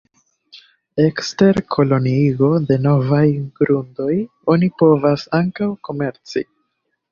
[1.03, 3.21] Ekster koloniigo de novaj
[3.61, 4.17] grundoj
[4.57, 6.47] oni povas ankaŭ komerci.